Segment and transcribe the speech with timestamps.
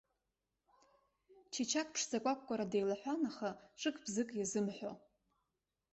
[1.51, 4.91] Чичақ ԥшӡакәакәара деилаҳәан аха ҿык-бзык иазымҳәо.